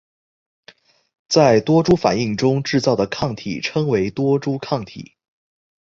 [1.27, 5.13] 在多株反应中制造的抗体称为多株抗体。